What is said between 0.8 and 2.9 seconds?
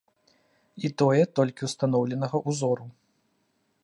І тое, толькі устаноўленага ўзору.